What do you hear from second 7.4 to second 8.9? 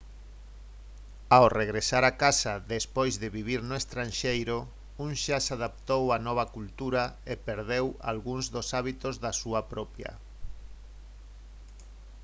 perdeu algúns dos